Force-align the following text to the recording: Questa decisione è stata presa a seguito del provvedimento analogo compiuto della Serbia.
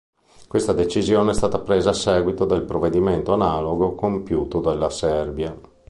Questa 0.47 0.73
decisione 0.73 1.29
è 1.29 1.33
stata 1.35 1.59
presa 1.59 1.91
a 1.91 1.93
seguito 1.93 2.45
del 2.45 2.63
provvedimento 2.63 3.33
analogo 3.33 3.93
compiuto 3.93 4.59
della 4.59 4.89
Serbia. 4.89 5.55